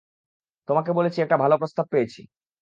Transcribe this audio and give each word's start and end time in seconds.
তোমাকে 0.69 0.91
বলেছি 0.93 1.17
একটা 1.21 1.37
ভালো 1.37 1.55
প্রস্তাব 1.57 1.85
পেয়েছি। 1.91 2.21